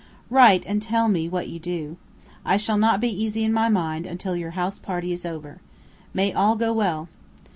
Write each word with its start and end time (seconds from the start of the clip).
Write 0.31 0.63
and 0.65 0.81
tell 0.81 1.07
me 1.07 1.29
what 1.29 1.47
you 1.47 1.59
do. 1.59 1.95
I 2.43 2.57
shall 2.57 2.79
not 2.79 2.99
be 2.99 3.23
easy 3.23 3.43
in 3.43 3.53
my 3.53 3.69
mind 3.69 4.07
until 4.07 4.35
your 4.35 4.49
house 4.57 4.79
party 4.79 5.11
is 5.13 5.27
over. 5.27 5.61
May 6.11 6.33
all 6.33 6.55
go 6.55 6.73
well! 6.73 7.07